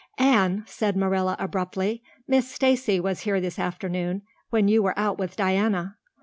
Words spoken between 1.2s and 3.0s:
abruptly, "Miss Stacy